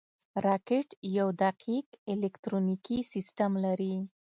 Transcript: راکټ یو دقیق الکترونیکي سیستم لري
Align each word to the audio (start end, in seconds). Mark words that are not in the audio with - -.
راکټ 0.45 0.87
یو 1.17 1.27
دقیق 1.43 1.87
الکترونیکي 2.13 2.97
سیستم 3.11 3.51
لري 3.65 3.95